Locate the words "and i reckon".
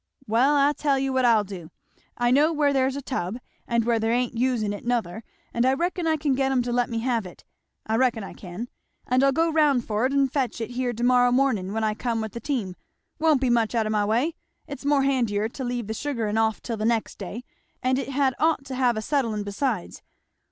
5.53-6.07